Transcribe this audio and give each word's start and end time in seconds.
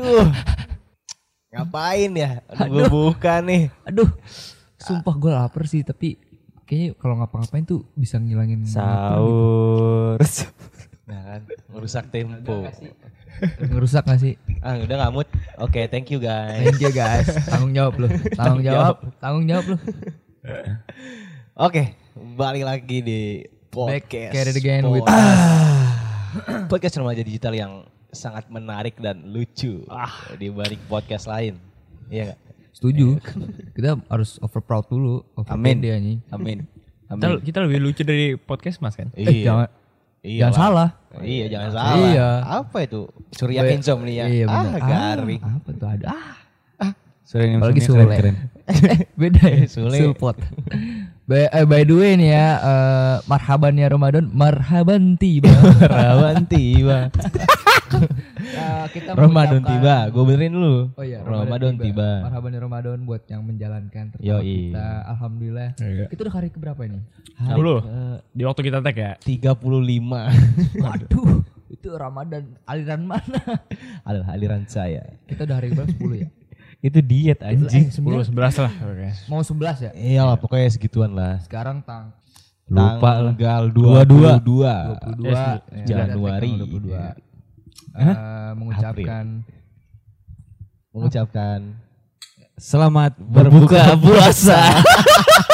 Aduh. 0.00 0.28
Ngapain 1.52 2.10
ya? 2.16 2.30
Aduh, 2.48 2.66
gue 2.72 2.84
buka 2.88 3.44
nih. 3.44 3.68
Aduh, 3.84 4.08
sumpah 4.80 5.14
gue 5.18 5.30
lapar 5.34 5.68
sih 5.68 5.84
tapi 5.84 6.16
kayaknya 6.64 6.94
kalau 6.96 7.18
ngapa-ngapain 7.20 7.66
tuh 7.68 7.84
bisa 7.92 8.16
ngilangin 8.16 8.64
gitu. 8.64 8.80
Sahur. 8.80 10.16
Nah 11.10 11.26
kan, 11.26 11.42
ngerusak 11.74 12.06
tempo. 12.14 12.70
Ngerusak 13.58 14.06
gak 14.06 14.22
sih? 14.22 14.38
Ah, 14.62 14.78
udah 14.78 14.94
ngamut. 14.94 15.26
Oke, 15.58 15.90
thank 15.90 16.06
you 16.06 16.22
guys. 16.22 16.62
Thank 16.62 16.78
you 16.78 16.94
guys. 16.94 17.26
Tanggung 17.50 17.74
jawab 17.74 17.98
lu. 17.98 18.06
Tanggung 18.38 18.62
jawab. 18.62 18.96
Tanggung 19.18 19.42
jawab 19.50 19.74
lu. 19.74 19.76
Oke, 21.58 21.98
balik 22.38 22.62
lagi 22.62 23.02
di 23.02 23.20
Back 23.74 24.06
podcast. 24.06 24.54
it 24.54 24.58
again 24.62 24.86
with 24.86 25.02
Podcast. 25.02 26.70
podcast 26.70 26.94
remaja 27.02 27.26
digital 27.26 27.58
yang 27.58 27.89
sangat 28.10 28.46
menarik 28.50 28.98
dan 28.98 29.22
lucu 29.30 29.82
di 30.36 30.48
balik 30.50 30.78
podcast 30.86 31.26
lain. 31.30 31.56
Iya 32.10 32.32
nggak? 32.32 32.40
Setuju. 32.74 33.06
Kita 33.74 33.98
harus 34.06 34.38
over 34.42 34.62
proud 34.62 34.86
dulu. 34.86 35.26
Over 35.34 35.54
Amin. 35.54 35.78
pede 35.82 35.88
anjing. 35.94 36.20
Amin. 36.30 36.58
Kita, 37.10 37.26
kita 37.42 37.58
lebih 37.66 37.78
lucu 37.82 38.02
dari 38.06 38.38
podcast 38.38 38.78
mas 38.78 38.94
kan? 38.94 39.10
Eh, 39.18 39.42
jangan 39.42 39.66
Iya 40.20 40.52
jangan 40.52 40.52
lah. 40.52 40.60
salah. 40.60 40.88
Iya, 41.24 41.46
jangan 41.48 41.70
salah. 41.72 41.96
Iya. 41.96 42.28
Apa 42.60 42.78
itu? 42.84 43.00
Surya 43.32 43.60
insomnia. 43.72 44.24
Iya 44.28 44.44
ah, 44.46 44.64
benar. 44.68 44.80
garing. 44.84 45.40
Ah, 45.40 45.52
apa 45.56 45.68
tuh 45.72 45.88
ada? 45.88 46.06
Ah, 46.12 46.92
apalagi 47.30 47.56
maksudnya 47.56 47.86
Sule. 47.86 48.00
keren-keren. 48.04 48.36
Eh, 48.68 48.98
Beda 49.20 49.42
ya. 49.48 49.64
Sule. 49.64 49.96
Sulpot. 49.96 50.36
By, 51.30 51.46
eh, 51.46 51.62
by 51.62 51.86
the 51.86 51.94
way 51.94 52.18
nih 52.18 52.34
ya, 52.34 52.46
eh, 52.58 53.14
marhaban 53.30 53.78
ya 53.78 53.86
Ramadan, 53.86 54.26
marhaban 54.34 55.14
tiba. 55.14 55.46
Rawan 55.94 56.42
tiba. 56.50 57.06
Eh, 58.50 58.84
kita 58.90 59.14
Ramadan 59.14 59.62
tiba. 59.62 60.10
Gue 60.10 60.26
benerin 60.26 60.58
dulu. 60.58 60.90
Oh 60.98 61.06
iya, 61.06 61.22
Ramadan 61.22 61.78
tiba. 61.78 62.26
Marhaban 62.26 62.50
ya 62.50 62.60
Ramadan 62.66 62.98
buat 63.06 63.22
yang 63.30 63.46
menjalankan 63.46 64.10
tertawa 64.10 64.42
Yoi. 64.42 64.74
kita. 64.74 64.86
Alhamdulillah. 65.06 65.70
Iya. 65.78 66.06
Itu 66.10 66.20
udah 66.26 66.34
hari 66.34 66.50
keberapa 66.50 66.82
ini? 66.82 66.98
10 67.38 68.26
di 68.34 68.42
waktu 68.42 68.60
kita 68.66 68.82
tag 68.82 68.98
ya. 68.98 69.12
35 69.22 69.54
Waduh, 70.82 71.46
itu 71.70 71.88
Ramadan 71.94 72.58
aliran 72.66 73.06
mana? 73.06 73.38
adalah 74.02 74.34
aliran 74.34 74.66
saya. 74.66 75.14
Kita 75.30 75.46
udah 75.46 75.62
hari 75.62 75.78
berapa? 75.78 75.94
10 75.94 76.26
ya? 76.26 76.28
Itu 76.80 77.04
diet 77.04 77.44
anjing. 77.44 77.92
Eh, 77.92 77.92
10 77.92 78.32
11 78.32 78.56
lah. 78.64 78.72
Oke. 78.72 79.08
Mau 79.30 79.44
11 79.44 79.84
ya? 79.84 79.90
Iyalah 79.92 80.36
pokoknya 80.40 80.68
segituan 80.72 81.12
lah. 81.12 81.36
Sekarang 81.44 81.84
tang 81.84 82.16
Lupa 82.70 83.12
lah. 83.20 83.34
Tanggal 83.36 83.62
22. 83.68 84.40
22. 84.40 85.20
22 85.20 85.26
Yes, 85.26 85.40
ya, 85.84 85.84
Januari. 85.84 86.50
tanggal 86.54 86.68
22. 86.70 86.96
Eh, 87.90 88.16
mengucapkan 88.56 89.24
Mengucapkan 90.90 91.60
Selamat 92.60 93.16
berbuka 93.16 93.96
puasa. 93.96 94.60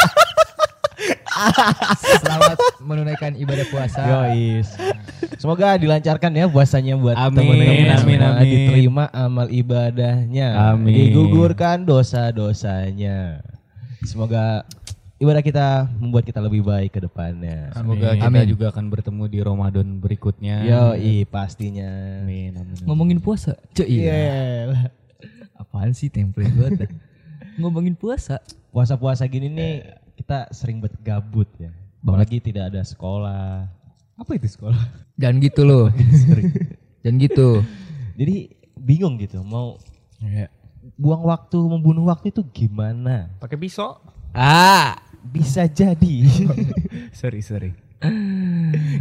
selamat 2.22 2.56
menunaikan 2.80 3.32
ibadah 3.36 3.66
puasa. 3.68 4.00
Yois. 4.04 4.68
Semoga 5.36 5.76
dilancarkan 5.76 6.32
ya 6.32 6.46
puasanya 6.48 6.96
buat 6.96 7.16
Amin, 7.16 7.44
teman-teman 7.44 7.66
amin, 7.66 7.98
semua. 8.00 8.28
amin. 8.40 8.48
Diterima 8.48 9.04
amal 9.12 9.46
ibadahnya. 9.52 10.48
Amin. 10.72 10.94
Digugurkan 10.94 11.84
dosa-dosanya. 11.84 13.44
Semoga 14.06 14.64
ibadah 15.16 15.42
kita 15.44 15.66
membuat 16.00 16.24
kita 16.24 16.40
lebih 16.40 16.64
baik 16.64 16.96
ke 16.96 17.00
depannya. 17.04 17.72
Semoga 17.76 18.16
Amin. 18.16 18.20
kita 18.22 18.40
Amin. 18.44 18.48
juga 18.48 18.66
akan 18.72 18.84
bertemu 18.88 19.22
di 19.28 19.38
Ramadan 19.44 19.86
berikutnya. 20.00 20.56
Yoi 20.64 21.24
pastinya. 21.28 22.22
Amin, 22.24 22.56
amin. 22.56 22.76
Ngomongin 22.84 23.18
puasa. 23.20 23.56
Cek 23.76 23.88
iya. 23.88 24.12
Iya. 24.12 24.92
Apaan 25.56 25.92
sih 25.92 26.08
template 26.08 26.52
banget 26.52 26.72
dah. 26.86 26.90
Ngomongin 27.60 27.96
puasa. 27.96 28.40
Puasa-puasa 28.72 29.24
gini 29.24 29.48
nih 29.48 30.04
kita 30.26 30.50
sering 30.50 30.82
buat 30.82 30.90
gabut 31.06 31.46
ya. 31.54 31.70
Apalagi 32.02 32.42
tidak 32.42 32.74
ada 32.74 32.82
sekolah. 32.82 33.62
Apa 34.18 34.34
itu 34.34 34.50
sekolah? 34.50 34.74
Jangan 35.14 35.38
gitu 35.38 35.62
loh. 35.62 35.86
Jangan 37.06 37.16
gitu. 37.22 37.62
Jadi 38.18 38.50
bingung 38.74 39.22
gitu 39.22 39.46
mau 39.46 39.78
Iya. 40.18 40.50
buang 40.98 41.22
waktu, 41.22 41.54
membunuh 41.62 42.10
waktu 42.10 42.34
itu 42.34 42.42
gimana? 42.50 43.30
Pakai 43.38 43.54
pisau. 43.54 44.02
Ah, 44.34 44.98
bisa 45.22 45.62
jadi. 45.70 46.26
Sorry, 47.14 47.38
sorry. 47.38 47.70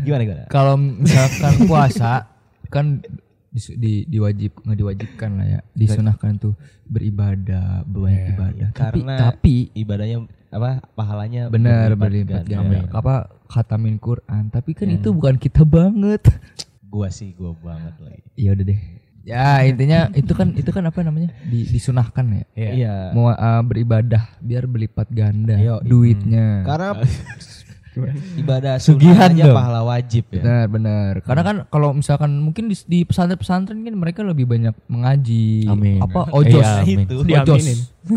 gimana 0.05 0.29
gimana? 0.29 0.45
Kalau 0.53 0.77
misalkan 0.77 1.65
puasa 1.65 2.29
kan 2.69 3.01
di, 3.49 3.59
di 3.81 3.93
diwajib 4.05 4.61
nggak 4.61 4.77
diwajibkan 4.77 5.29
lah 5.41 5.47
ya 5.47 5.59
disunahkan 5.73 6.37
tuh 6.37 6.53
beribadah 6.85 7.87
banyak 7.87 8.35
ibadah 8.35 8.67
tapi 8.71 8.99
Karena 8.99 9.13
tapi 9.15 9.55
ibadahnya 9.71 10.17
apa 10.55 10.79
pahalanya 10.95 11.51
benar 11.51 11.91
berlipat 11.99 12.47
ganda. 12.47 12.87
apa 12.95 13.27
khatamin 13.51 13.99
Quran. 13.99 14.47
Tapi 14.49 14.71
kan 14.71 14.87
itu 14.87 15.11
bukan 15.11 15.35
kita 15.35 15.67
banget. 15.67 16.23
Gua 16.95 17.11
sih 17.11 17.35
gua 17.35 17.51
banget 17.59 17.91
lagi. 17.99 18.23
ya 18.39 18.55
udah 18.55 18.65
deh. 18.71 18.79
Ya 19.25 19.57
intinya 19.67 20.07
itu 20.15 20.31
kan 20.31 20.53
itu 20.55 20.69
kan 20.71 20.85
apa 20.85 21.01
namanya? 21.01 21.33
Di, 21.43 21.65
disunahkan 21.67 22.23
ya? 22.29 22.45
Iya. 22.55 22.95
mau 23.11 23.33
uh, 23.33 23.61
beribadah 23.65 24.21
biar 24.39 24.63
berlipat 24.69 25.09
ganda 25.11 25.57
Yo, 25.59 25.81
duitnya. 25.81 26.63
Karena 26.63 26.95
ibadah 28.41 28.75
Sugihan 28.77 29.31
aja 29.31 29.45
dong. 29.45 29.55
pahala 29.55 29.81
wajib 29.81 30.27
ya. 30.27 30.39
benar 30.39 30.63
benar 30.67 31.11
karena 31.21 31.41
kan 31.41 31.55
kalau 31.67 31.89
misalkan 31.91 32.31
mungkin 32.37 32.65
di, 32.65 32.75
di 32.85 32.99
pesantren-pesantren 33.01 33.79
kan 33.79 33.93
mereka 33.93 34.19
lebih 34.21 34.43
banyak 34.45 34.75
mengaji 34.85 35.63
Amin. 35.65 35.99
apa 35.99 36.27
ojos 36.31 36.59
Iya, 36.59 36.81
amin. 36.81 36.99
Itu. 37.05 37.15
ojos 37.21 37.63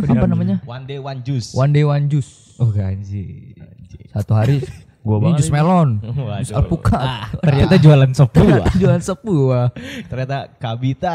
apa 0.04 0.26
namanya 0.26 0.56
One 0.64 0.84
day 0.84 0.96
one 0.96 1.20
juice. 1.20 1.52
one 1.52 1.70
day 1.70 1.82
one 1.82 2.06
juice 2.06 2.56
Oh 2.56 2.72
anjing. 2.72 3.54
satu 4.10 4.34
hari 4.34 4.58
Gua 4.98 5.16
ini 5.16 5.30
banget 5.30 5.38
jus 5.40 5.50
melon 5.50 5.90
jus 6.42 6.50
alpukat 6.50 7.30
Ternyata 7.40 7.74
jualan 7.76 8.10
sop 8.12 8.34
buah. 8.34 8.66
jualan 8.74 8.98
sebuah 9.00 9.64
Ternyata 10.04 10.38
kabita. 10.58 11.14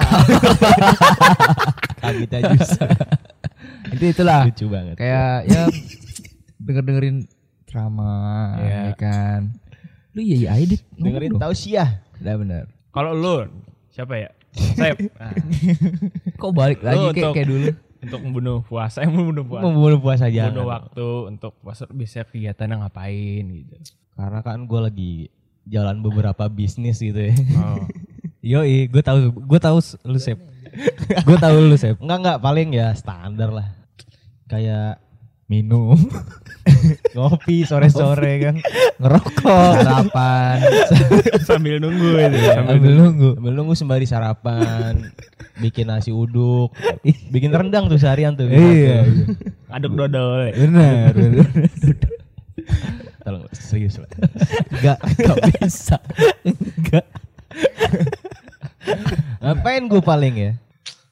kabita 2.03 2.37
juice. 2.45 2.73
itu 3.91 4.05
itulah 4.09 4.47
Lucu 4.47 4.65
banget. 4.67 4.95
kayak 4.97 5.35
ya 5.45 5.63
denger 6.57 6.81
dengerin 6.81 7.15
drama 7.73 8.13
Iya. 8.61 8.79
ya 8.85 8.93
kan 8.93 9.41
lu 10.13 10.21
iya 10.21 10.35
iya 10.37 10.49
aja 10.53 10.65
dit 10.69 10.81
ngomong 10.93 11.05
Dengerin 11.09 11.29
dong. 11.33 11.41
tausiah. 11.41 11.89
Udah 12.21 12.35
bener 12.37 12.63
Kalau 12.93 13.11
lu 13.11 13.49
siapa 13.89 14.13
ya? 14.15 14.29
Sep. 14.53 15.09
Nah, 15.17 15.33
kok 16.41 16.53
balik 16.53 16.85
lagi 16.85 17.17
kayak 17.17 17.33
kayak 17.33 17.49
dulu 17.49 17.69
untuk 18.03 18.19
membunuh 18.21 18.57
puasa, 18.61 19.01
yang 19.01 19.17
membunuh 19.17 19.41
puasa. 19.41 19.63
Membunuh 19.65 19.97
puasa 19.97 20.25
jangan. 20.29 20.53
Membunuh 20.53 20.69
waktu 20.69 21.07
untuk 21.33 21.51
puasa 21.57 21.83
bisa 21.89 22.21
kegiatannya 22.21 22.85
ngapain 22.85 23.43
gitu. 23.49 23.75
Karena 24.13 24.39
kan 24.45 24.61
gue 24.61 24.79
lagi 24.79 25.13
jalan 25.65 26.05
beberapa 26.05 26.45
bisnis 26.45 27.01
gitu 27.01 27.17
ya. 27.17 27.33
Oh. 27.57 27.81
Yoi, 28.53 28.85
gue 28.91 29.01
tahu, 29.01 29.33
gue 29.33 29.57
tahu 29.57 29.77
lu 30.05 30.19
sep. 30.21 30.37
gue 31.25 31.37
tahu 31.41 31.55
lu 31.63 31.73
sep. 31.73 31.97
Enggak 31.97 32.19
enggak 32.21 32.39
paling 32.43 32.69
ya 32.77 32.93
standar 32.93 33.49
lah. 33.49 33.67
Kayak 34.45 35.01
Minum, 35.51 35.99
ngopi 37.15 37.67
sore-sore 37.67 38.33
kan. 38.39 38.55
ngerokok, 38.95 39.71
sarapan 39.83 40.57
Sambil 41.47 41.83
nunggu 41.83 42.15
itu. 42.15 42.39
Sambil 42.47 42.79
sambil 42.79 42.93
nunggu. 42.95 43.29
Sambil 43.35 43.53
nunggu 43.53 43.73
sembari 43.75 44.05
sarapan, 44.07 45.11
bikin 45.59 45.91
nasi 45.91 46.15
uduk, 46.15 46.71
bikin 47.35 47.51
rendang 47.51 47.91
tuh 47.91 47.99
seharian 47.99 48.39
tuh. 48.39 48.47
Iya, 48.47 49.03
aduk 49.67 49.99
dodol. 49.99 50.55
benar, 50.55 51.11
benar. 51.11 51.47
Tolong 53.27 53.43
serius 53.51 53.99
lah. 53.99 54.07
Enggak, 54.71 54.97
enggak 55.03 55.37
bisa. 55.59 55.97
Enggak. 56.47 57.05
Ngapain 59.43 59.83
gue 59.91 60.01
paling 60.03 60.33
ya? 60.39 60.51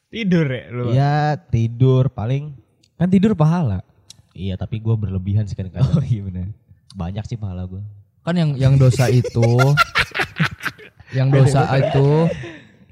Tidur 0.07 0.47
ya 0.47 0.63
lu. 0.71 0.85
Ya 0.95 1.35
tidur 1.51 2.07
paling. 2.07 2.55
Kan 2.95 3.11
tidur 3.11 3.35
pahala. 3.35 3.83
Iya 4.31 4.55
tapi 4.55 4.79
gue 4.79 4.93
berlebihan 4.93 5.43
sih 5.43 5.53
kadang-kadang. 5.53 5.91
Oh 5.91 6.03
iya 6.03 6.21
benar. 6.21 6.47
Banyak 6.91 7.23
sih 7.25 7.35
pahala 7.35 7.65
gue. 7.65 7.81
kan 8.21 8.37
yang 8.37 8.53
yang 8.53 8.77
dosa 8.77 9.09
itu 9.09 9.41
yang 11.17 11.27
dosa 11.27 11.65
itu 11.73 12.29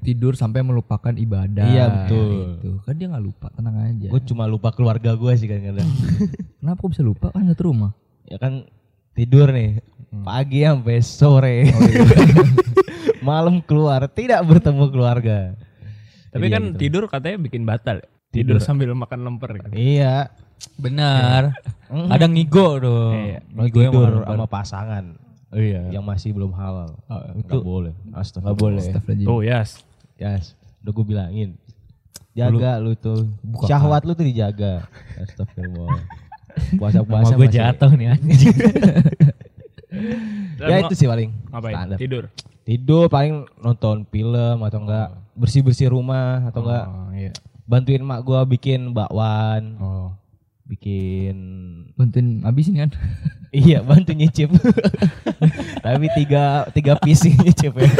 tidur 0.00 0.34
sampai 0.34 0.58
melupakan 0.60 1.12
ibadah 1.12 1.62
Iya, 1.62 1.84
betul. 1.86 2.28
Gitu. 2.56 2.70
kan 2.82 2.94
dia 2.96 3.06
nggak 3.06 3.24
lupa 3.24 3.46
tenang 3.52 3.76
aja 3.78 4.08
Gue 4.08 4.20
cuma 4.24 4.44
lupa 4.44 4.72
keluarga 4.72 5.14
gue 5.14 5.32
sih 5.34 5.46
kadang-kadang. 5.46 5.86
kenapa 6.58 6.78
kok 6.78 6.90
bisa 6.90 7.04
lupa 7.04 7.30
kan 7.30 7.46
satu 7.46 7.62
rumah 7.64 7.92
ya 8.24 8.36
kan 8.36 8.66
tidur 9.12 9.50
nih 9.50 9.78
pagi 10.20 10.66
sampai 10.66 10.98
sore. 10.98 11.56
Malam 13.22 13.60
keluar 13.60 14.08
tidak 14.08 14.40
bertemu 14.42 14.84
keluarga. 14.88 15.54
Tapi 16.30 16.46
Jadi 16.46 16.54
kan 16.54 16.62
gitu. 16.64 16.78
tidur 16.78 17.02
katanya 17.06 17.38
bikin 17.38 17.62
batal. 17.62 18.00
ya. 18.00 18.08
Tidur, 18.30 18.58
sambil 18.58 18.94
makan 18.94 19.22
lemper. 19.22 19.58
Gitu. 19.58 19.74
Iya. 19.74 20.30
Benar. 20.76 21.42
Kadang 22.10 22.32
ngigo 22.32 22.68
dong. 22.78 23.14
Iya. 23.16 23.40
Ngigo 23.50 23.78
yang 23.80 23.92
sama 24.22 24.46
pasangan 24.46 25.04
Oh 25.50 25.58
iya. 25.58 25.82
yang 25.90 26.06
masih 26.06 26.30
belum 26.30 26.54
halal. 26.54 26.94
Oh, 27.06 27.20
Nggak 27.36 27.62
boleh. 27.62 27.94
Astaga. 28.14 28.44
Nggak 28.46 28.56
boleh. 28.56 28.80
Astagfirullahaladzim. 28.80 29.26
Tuh, 29.26 29.40
yes. 29.42 29.68
Yes. 30.14 30.44
Udah 30.80 30.92
gue 30.92 31.04
bilangin. 31.04 31.50
Jaga 32.30 32.78
lu 32.78 32.94
tuh. 32.94 33.26
Buka 33.42 33.66
Syahwat 33.66 34.06
lu 34.06 34.14
tuh 34.14 34.22
dijaga. 34.22 34.86
Astagfirullah. 35.18 36.00
Puasa-puasa 36.76 37.34
gue 37.34 37.44
masih- 37.44 37.56
jatuh 37.56 37.90
nih 37.92 38.06
anjing. 38.10 38.56
Ya 40.60 40.76
itu 40.80 40.94
sih 40.94 41.08
paling. 41.08 41.34
Ngapain? 41.50 41.74
Standar. 41.74 41.98
Tidur. 41.98 42.24
Tidur 42.62 43.04
paling 43.08 43.42
nonton 43.58 44.06
film 44.06 44.58
atau 44.62 44.78
enggak 44.78 45.08
bersih-bersih 45.34 45.90
rumah 45.90 46.46
atau 46.46 46.62
enggak 46.62 46.84
Oh, 46.86 47.10
iya. 47.10 47.32
bantuin 47.64 47.98
mak 47.98 48.22
gua 48.22 48.44
bikin 48.44 48.92
bakwan, 48.92 49.74
Oh. 49.80 50.08
Bikin 50.70 51.36
Bantuin 51.98 52.46
abisin 52.46 52.78
kan. 52.78 52.90
iya 53.52 53.82
bantu 53.82 54.14
nyicip. 54.14 54.54
Tapi 55.84 56.06
tiga 56.14 56.70
tiga 56.70 56.94
piece 56.96 57.26
nyicip 57.26 57.74
ya. 57.74 57.90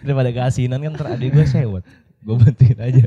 Daripada 0.00 0.32
keasinan 0.32 0.80
kan 0.80 0.92
ntar 0.96 1.12
adik 1.12 1.36
gua 1.36 1.44
sewot. 1.44 1.84
Gua 2.24 2.40
bantuin 2.40 2.78
aja. 2.80 3.04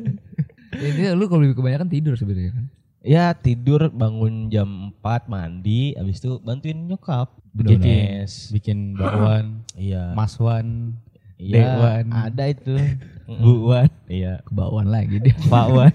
Ini 0.76 1.16
lu 1.16 1.26
kalau 1.26 1.42
lebih 1.42 1.58
kebanyakan 1.58 1.90
tidur 1.90 2.14
sebenarnya 2.14 2.54
kan. 2.54 2.66
Ya 3.06 3.32
tidur 3.34 3.94
bangun 3.94 4.50
jam 4.50 4.90
4 5.00 5.30
mandi 5.30 5.94
habis 5.94 6.18
itu 6.18 6.42
bantuin 6.42 6.90
nyokap 6.90 7.38
Bikin, 7.56 8.28
bikin 8.52 8.78
bakwan, 9.00 9.62
Iya. 9.80 10.12
maswan, 10.12 10.92
Iya, 11.40 11.80
Dewan. 11.80 12.06
ada 12.12 12.44
itu. 12.52 12.76
buwan, 13.46 13.88
Iya. 14.12 14.44
Kebauan 14.44 14.92
lagi 14.92 15.24
dia. 15.24 15.32
pakwan. 15.48 15.94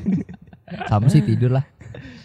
Sama 0.87 1.07
sih 1.07 1.21
tidur 1.21 1.53
lah. 1.53 1.65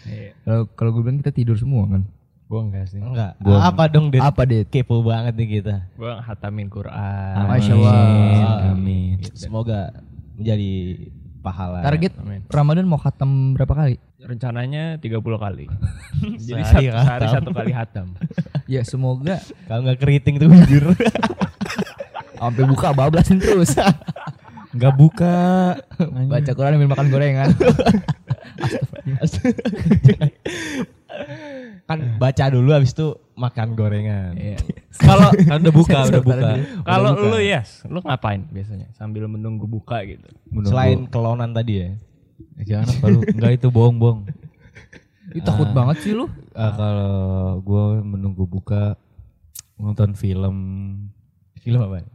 Iya. 0.02 0.34
Kalau 0.40 0.62
kalau 0.72 0.90
gue 0.92 1.02
bilang 1.02 1.18
kita 1.18 1.32
tidur 1.32 1.54
semua 1.54 1.86
kan. 1.86 2.02
Gua 2.46 2.62
enggak 2.62 2.86
sih. 2.86 2.98
Enggak. 2.98 3.34
Gua- 3.40 3.58
Apa 3.60 3.86
dong, 3.86 4.06
Dit? 4.08 4.22
Apa 4.22 4.46
deh? 4.46 4.62
Kepo 4.64 5.02
banget 5.02 5.34
nih 5.34 5.48
kita. 5.56 5.90
Gua 5.92 6.22
hatamin 6.22 6.70
Quran. 6.70 7.34
Masya 7.42 7.74
Allah. 7.74 8.70
Amin. 8.70 9.18
Semoga 9.34 9.90
menjadi 10.32 10.72
pahala. 11.40 11.82
Target 11.82 12.14
Amin. 12.16 12.46
Ramadan 12.46 12.86
mau 12.86 12.96
khatam 12.96 13.50
berapa 13.52 13.72
kali? 13.72 13.98
Rencananya 14.18 14.94
30 14.96 15.18
kali. 15.18 15.66
Jadi 16.38 16.62
Sehari 16.62 16.86
satu, 16.86 17.02
sehari 17.02 17.26
khatam. 17.26 17.34
satu 17.34 17.50
kali 17.50 17.72
hatam. 17.72 18.06
Ya 18.66 18.82
semoga 18.82 19.38
Kalau 19.64 19.82
nggak 19.82 19.98
keriting 20.00 20.38
tuh 20.38 20.50
jujur. 20.50 20.90
sampai 22.36 22.62
buka 22.62 22.90
bablasin 22.90 23.38
terus. 23.38 23.78
Enggak 24.70 24.92
buka. 24.92 25.34
Baca 26.26 26.50
Quran 26.50 26.74
sambil 26.74 26.90
makan 26.90 27.06
gorengan. 27.08 27.48
kan 31.88 31.98
baca 32.18 32.44
dulu 32.50 32.70
habis 32.74 32.92
itu 32.92 33.14
makan 33.38 33.78
gorengan. 33.78 34.34
Iya. 34.34 34.58
Kalau 35.06 35.30
kan 35.32 35.58
udah 35.62 35.74
buka, 35.74 35.98
udah 36.08 36.22
buka. 36.24 36.50
Kalau 36.82 37.10
lu 37.14 37.38
yes, 37.40 37.84
lu 37.86 38.00
ngapain 38.02 38.42
biasanya 38.50 38.90
sambil 38.96 39.28
menunggu 39.28 39.68
buka 39.68 40.02
gitu? 40.02 40.26
Menunggu. 40.50 40.72
Selain 40.72 40.98
kelonan 41.06 41.52
tadi 41.52 41.84
ya. 41.84 41.88
Eh, 42.56 42.64
jangan 42.64 42.88
apa 42.96 43.06
lu? 43.12 43.20
Enggak 43.22 43.52
itu 43.60 43.68
bohong-bohong. 43.68 44.20
Itu 45.36 45.44
takut 45.44 45.68
banget 45.76 45.96
sih 46.02 46.12
lu. 46.16 46.26
Ah, 46.56 46.72
kalau 46.72 47.14
gua 47.60 48.00
menunggu 48.00 48.48
buka 48.48 48.96
nonton 49.76 50.16
film 50.16 50.56
Film 51.60 51.82
apa? 51.82 52.06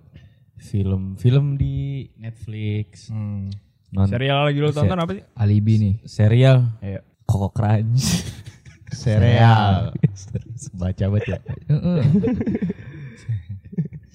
film 0.62 1.18
film 1.18 1.58
di 1.58 2.06
Netflix 2.22 3.10
Hmm. 3.10 3.50
Non 3.92 4.08
Serial 4.08 4.48
lagi 4.48 4.58
lu 4.58 4.72
tonton 4.72 4.96
apa 4.96 5.12
sih? 5.14 5.24
Alibi 5.36 5.74
nih. 5.78 5.94
serial 6.08 6.64
Iya. 6.80 7.04
Koko 7.24 7.52
Crunch 7.52 8.24
Sereal. 8.92 9.96
Baca 10.76 11.06
banget 11.08 11.24
ya. 11.28 11.40
Heeh. 11.70 12.02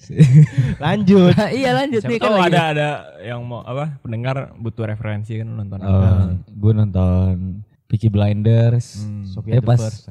Lanjut. 0.79 1.35
iya 1.51 1.75
lanjut 1.75 1.99
Siapa 1.99 2.13
nih 2.13 2.19
kan 2.21 2.31
ada 2.39 2.61
ada 2.71 2.89
yang 3.19 3.43
mau 3.43 3.59
apa 3.59 3.99
pendengar 3.99 4.55
butuh 4.55 4.87
referensi 4.87 5.35
kan 5.35 5.49
nonton 5.49 5.83
apa? 5.83 5.91
Oh, 5.91 6.27
gue 6.47 6.71
nonton 6.71 7.31
Peaky 7.87 8.07
Blinders 8.07 9.03
Sofia 9.27 9.57
Eh, 9.57 9.59
the 9.59 9.67
pas 9.67 9.81
First. 9.81 10.07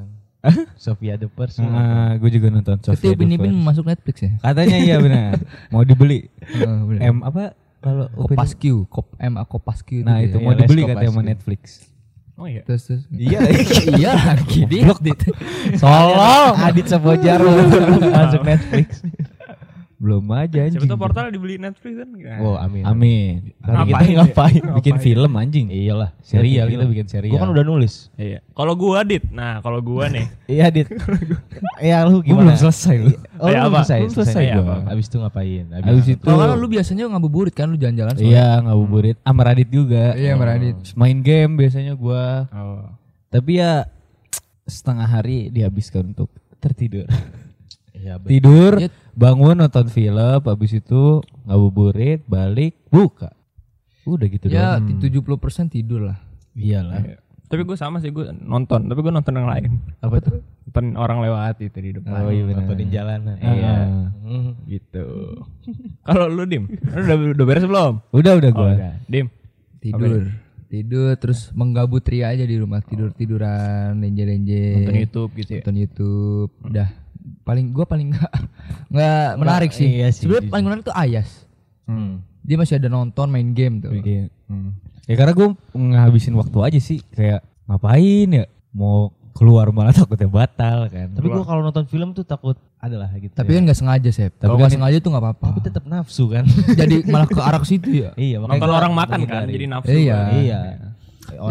Sofia 0.77 1.17
the 1.17 1.25
First. 1.27 1.57
Ah, 1.59 2.13
gue 2.13 2.29
juga 2.29 2.53
nonton 2.53 2.77
the 2.77 2.93
Upin 3.09 3.33
Ipin 3.33 3.55
First. 3.55 3.65
masuk 3.65 3.83
Netflix 3.89 4.15
ya? 4.21 4.31
Katanya 4.37 4.77
iya 4.77 4.95
benar. 5.01 5.41
Mau 5.71 5.81
dibeli. 5.81 6.29
Heeh, 6.45 6.77
bener. 6.85 7.01
M 7.01 7.17
apa 7.25 7.57
kalau 7.77 8.05
Upin- 8.13 8.35
Kopasq, 8.35 8.63
Kop 8.87 9.07
M 9.17 9.33
A 9.35 9.43
Kopasq 9.43 9.89
Nah 10.01 10.19
gitu 10.19 10.27
itu 10.27 10.37
ya. 10.37 10.43
mau 10.43 10.51
Iya, 10.51 10.59
dibeli 10.59 10.81
katanya 10.83 11.11
sama. 11.11 11.21
Netflix. 11.23 11.61
Oh 12.35 12.45
iya. 12.45 12.61
Terus 12.61 12.81
terus. 12.85 13.03
Iya. 13.09 13.39
iya 13.97 14.11
lagi 14.13 14.61
di. 14.63 14.85
Solo. 15.73 16.53
Adit 16.55 16.85
Sabojar 16.85 17.41
masuk 18.13 18.41
Netflix. 18.43 19.01
Belum 19.97 20.21
aja 20.29 20.61
anjing. 20.61 20.77
Siapa 20.77 20.93
tahu 20.93 21.01
portal 21.01 21.33
dibeli 21.33 21.57
Netflix 21.57 21.97
kan? 21.97 22.09
Oh, 22.39 22.53
amin. 22.53 22.85
Amin. 22.85 23.49
Kali 23.57 23.73
kita 23.81 23.97
Ngapain? 23.97 24.13
ngapain? 24.13 24.61
Bikin 24.77 24.95
film 25.01 25.31
anjing. 25.33 25.67
Iyalah, 25.67 26.13
Serial 26.21 26.69
kita 26.69 26.85
bikin 26.85 27.09
serial. 27.09 27.33
Gua 27.33 27.41
kan 27.41 27.49
udah 27.49 27.65
nulis. 27.65 28.13
Iya. 28.13 28.45
Kalau 28.53 28.77
gua 28.77 29.01
Dit, 29.01 29.25
nah 29.27 29.57
kalau 29.57 29.81
gua 29.81 30.05
nih, 30.05 30.29
Iya, 30.53 30.69
Dit. 30.69 30.93
Iya, 31.81 32.05
lu 32.05 32.21
Gua 32.21 32.29
gimana? 32.29 32.53
belum 32.53 32.57
selesai 32.61 32.95
lu. 32.95 33.09
Oh, 33.41 33.49
lu 33.49 33.57
belum 33.57 33.73
apa? 33.73 33.77
selesai. 33.81 33.97
Belum 33.99 34.13
selesai 34.13 34.43
gua. 34.53 34.75
Abis 34.85 35.05
itu 35.07 35.17
ngapain? 35.17 35.65
Abis 35.73 36.05
itu 36.07 36.21
Kalau 36.23 36.53
lu 36.53 36.67
biasanya 36.69 37.03
ngabuburit 37.09 37.53
kan 37.53 37.65
lu 37.65 37.75
jalan-jalan. 37.75 38.13
Iya 38.17 38.61
ngabuburit 38.61 39.17
sama 39.19 39.41
Radit 39.43 39.69
juga. 39.69 40.13
Iya, 40.13 40.37
sama 40.37 40.45
Radit. 40.45 40.77
Main 40.93 41.17
game 41.19 41.57
biasanya 41.57 41.97
gua. 41.97 42.45
oh, 42.53 42.85
Tapi 43.33 43.57
ya 43.57 43.89
setengah 44.63 45.09
hari 45.09 45.49
dihabiskan 45.49 46.13
untuk 46.13 46.29
tertidur. 46.59 47.09
Iya, 47.97 48.21
betul. 48.21 48.29
Tidur, 48.29 48.73
Ya. 48.77 48.89
Bangun 49.17 49.57
nonton 49.57 49.89
film, 49.89 50.13
habis 50.39 50.71
itu 50.71 51.19
ngabuburit, 51.43 52.21
balik, 52.23 52.77
buka. 52.87 53.33
Udah 54.05 54.27
gitu 54.29 54.47
Ya 54.47 54.77
doang. 54.77 55.01
70% 55.01 55.67
tidur 55.67 56.05
lah. 56.05 56.21
Iyalah. 56.53 57.01
iya. 57.03 57.17
Tapi 57.47 57.63
gue 57.63 57.73
sama 57.73 57.97
sih 57.97 58.11
gue 58.11 58.27
nonton, 58.37 58.85
tapi 58.85 58.99
gue 58.99 59.09
nonton 59.09 59.33
yang 59.33 59.47
lain. 59.47 59.79
Apa 60.03 60.19
tuh? 60.19 60.43
Nonton 60.67 60.85
orang 60.95 61.23
lewat 61.23 61.57
itu 61.59 61.79
di 61.79 61.91
depan. 61.95 62.11
Oh 62.19 62.29
iya 62.29 62.43
benar. 62.43 62.63
Nontonin 62.63 62.89
jalanan. 62.91 63.35
Iya. 63.39 63.75
Hmm. 64.19 64.51
Gitu. 64.67 65.05
Kalau 66.03 66.27
lu 66.27 66.43
Dim, 66.43 66.67
lu 66.67 67.01
udah 67.01 67.15
udah 67.33 67.45
beres 67.47 67.63
belum? 67.63 67.93
Udah 68.11 68.33
udah 68.35 68.51
Oh, 68.51 68.57
gua. 68.57 68.71
udah. 68.75 68.93
Dim. 69.07 69.27
Tidur. 69.79 70.27
Tidur 70.67 71.15
terus 71.15 71.47
menggabut 71.55 72.03
ria 72.03 72.27
aja 72.27 72.43
di 72.43 72.59
rumah 72.59 72.83
tidur-tiduran, 72.83 73.95
lenje-lenje. 73.97 74.83
Nonton 74.83 74.99
YouTube 74.99 75.31
gitu 75.39 75.51
ya. 75.55 75.59
Nonton 75.63 75.77
YouTube. 75.79 76.51
Udah. 76.67 76.89
Paling 77.43 77.71
gua 77.71 77.83
paling 77.83 78.07
enggak 78.11 78.31
enggak 78.87 79.29
menarik 79.35 79.71
sih. 79.71 79.87
iya 79.89 80.07
sih, 80.09 80.23
Sebenarnya 80.23 80.49
paling 80.49 80.65
menarik 80.65 80.83
tuh 80.83 80.95
Ayas. 80.95 81.29
Hmm. 81.83 82.23
Dia 82.41 82.55
masih 82.55 82.75
ada 82.75 82.87
nonton 82.87 83.27
main 83.27 83.51
game 83.51 83.79
tuh. 83.79 83.91
Iya. 83.91 84.31
Ya 85.03 85.15
karena 85.15 85.31
gue 85.31 85.47
ngabisin 85.73 86.35
waktu 86.35 86.57
aja 86.61 86.79
sih 86.79 86.99
kayak 87.11 87.39
ngapain 87.63 88.27
ya 88.27 88.43
mau 88.71 89.11
keluar 89.31 89.69
malah 89.69 89.95
takutnya 89.97 90.27
batal 90.27 90.87
kan. 90.87 91.07
Tapi 91.11 91.27
gua 91.27 91.43
kalau 91.43 91.61
nonton 91.61 91.83
film 91.85 92.11
tuh 92.11 92.23
takut 92.23 92.55
adalah 92.77 93.11
gitu. 93.13 93.31
Tapi 93.31 93.51
kan 93.51 93.61
nggak 93.63 93.77
sengaja 93.77 94.09
sih. 94.09 94.27
Tapi 94.29 94.47
kan 94.47 94.57
nggak 94.57 94.73
sengaja 94.73 94.97
tuh 94.97 95.09
nggak 95.11 95.23
apa-apa. 95.23 95.45
tapi 95.47 95.59
tetap 95.61 95.83
nafsu 95.85 96.27
kan. 96.27 96.43
Jadi 96.79 97.03
malah 97.05 97.27
ke 97.27 97.37
arah 97.37 97.61
situ 97.61 98.03
ya. 98.03 98.11
iya, 98.15 98.37
makanya 98.37 98.59
Nonton 98.59 98.75
orang 98.75 98.93
makan 98.93 99.19
kan, 99.23 99.45
jadi 99.45 99.65
nafsu. 99.67 99.91
Iya. 99.91 100.17
kan. 100.17 100.31
Iya. 100.33 100.59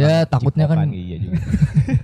Ya, 0.00 0.14
takutnya 0.24 0.64
kan- 0.66 0.88
iya 0.88 1.16
juga. 1.20 1.36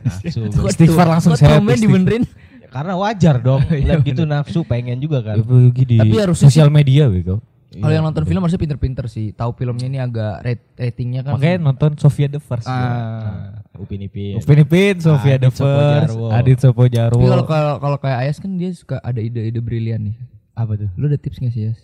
nafsu. 0.04 0.40
Istighfar 0.68 1.06
langsung 1.08 1.32
saya 1.35 1.56
Tommy 1.56 1.75
dibenerin? 1.75 2.25
Ya, 2.73 2.76
karena 2.81 2.95
wajar 2.97 3.37
dong. 3.45 3.61
Lihat 3.85 4.00
gitu 4.00 4.25
nafsu 4.25 4.64
pengen 4.64 4.97
juga 4.97 5.21
kan. 5.21 5.37
Di 5.76 6.00
Tapi 6.00 6.17
harusnya 6.17 6.49
sosial 6.49 6.73
media 6.73 7.12
bego. 7.12 7.45
Kalau 7.73 7.93
yang 7.93 8.05
nonton 8.05 8.25
film 8.29 8.41
harusnya 8.45 8.61
pinter-pinter 8.61 9.05
sih. 9.09 9.33
Tahu 9.33 9.57
filmnya 9.57 9.88
ini 9.88 9.97
agak 10.00 10.45
rate, 10.45 10.64
ratingnya 10.76 11.25
kan. 11.25 11.41
Makanya 11.41 11.57
nonton 11.61 11.97
Sofia 11.97 12.29
the 12.29 12.41
First. 12.41 12.69
Ah. 12.69 13.64
Upin 13.81 14.05
Ipin. 14.05 14.37
Upin 14.37 14.61
Ipin, 14.61 15.00
Sofia 15.00 15.41
the 15.41 15.49
Adit 15.49 15.57
Sopo 15.57 15.73
First, 15.73 16.12
Jarwo. 16.12 16.26
Adit 16.29 16.59
Sopo 16.61 16.83
Jarwo. 16.85 17.17
Tapi 17.17 17.29
kalau 17.33 17.45
kalau 17.49 17.75
kalau 17.81 17.97
kayak 17.97 18.19
Ayas 18.29 18.37
kan 18.37 18.52
dia 18.61 18.69
suka 18.76 19.00
ada 19.00 19.21
ide-ide 19.21 19.61
brilian 19.64 20.12
nih. 20.12 20.17
Apa 20.52 20.76
tuh? 20.76 20.93
Lu 21.00 21.09
ada 21.09 21.17
tips 21.17 21.41
gak 21.41 21.52
sih 21.52 21.73
Ayas? 21.73 21.81